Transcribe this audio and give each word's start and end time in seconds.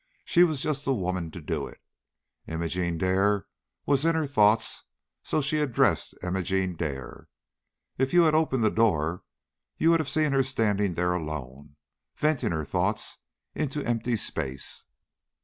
She 0.25 0.43
was 0.43 0.63
just 0.63 0.83
the 0.83 0.95
woman 0.95 1.29
to 1.29 1.39
do 1.39 1.67
it. 1.67 1.79
Imogene 2.47 2.97
Dare 2.97 3.45
was 3.85 4.03
in 4.03 4.15
her 4.15 4.25
thoughts, 4.25 4.85
so 5.21 5.41
she 5.41 5.59
addressed 5.59 6.15
Imogene 6.23 6.75
Dare. 6.75 7.27
If 7.99 8.11
you 8.11 8.23
had 8.23 8.33
opened 8.33 8.63
the 8.63 8.71
door 8.71 9.21
you 9.77 9.91
would 9.91 9.99
have 9.99 10.09
seen 10.09 10.31
her 10.31 10.41
standing 10.41 10.95
there 10.95 11.13
alone, 11.13 11.75
venting 12.15 12.49
her 12.49 12.65
thoughts 12.65 13.19
into 13.53 13.85
empty 13.85 14.15
space." 14.15 14.85